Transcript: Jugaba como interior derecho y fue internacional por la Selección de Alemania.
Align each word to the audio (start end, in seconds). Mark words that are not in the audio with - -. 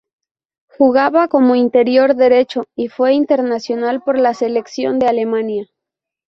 Jugaba 0.67 1.27
como 1.27 1.53
interior 1.55 2.15
derecho 2.15 2.63
y 2.75 2.87
fue 2.87 3.13
internacional 3.13 4.01
por 4.01 4.17
la 4.17 4.33
Selección 4.33 4.97
de 4.97 5.05
Alemania. 5.05 5.65